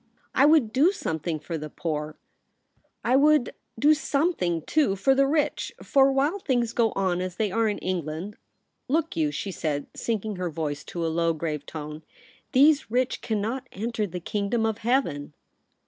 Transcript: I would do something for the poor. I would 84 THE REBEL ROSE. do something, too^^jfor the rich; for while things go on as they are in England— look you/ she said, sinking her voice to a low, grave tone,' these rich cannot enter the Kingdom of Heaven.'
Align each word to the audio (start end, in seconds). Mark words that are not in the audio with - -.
I 0.33 0.47
would 0.47 0.73
do 0.73 0.91
something 0.91 1.37
for 1.39 1.59
the 1.59 1.69
poor. 1.69 2.17
I 3.05 3.15
would 3.15 3.49
84 3.49 3.51
THE 3.51 3.51
REBEL 3.51 3.55
ROSE. 3.55 3.81
do 3.81 3.93
something, 3.93 4.61
too^^jfor 4.63 5.15
the 5.15 5.27
rich; 5.27 5.71
for 5.83 6.11
while 6.11 6.39
things 6.39 6.73
go 6.73 6.91
on 6.95 7.21
as 7.21 7.35
they 7.35 7.51
are 7.51 7.67
in 7.67 7.77
England— 7.77 8.35
look 8.87 9.15
you/ 9.15 9.29
she 9.29 9.51
said, 9.51 9.85
sinking 9.95 10.37
her 10.37 10.49
voice 10.49 10.83
to 10.85 11.05
a 11.05 11.15
low, 11.15 11.33
grave 11.33 11.67
tone,' 11.67 12.01
these 12.53 12.89
rich 12.89 13.21
cannot 13.21 13.69
enter 13.71 14.07
the 14.07 14.19
Kingdom 14.19 14.65
of 14.65 14.79
Heaven.' 14.79 15.35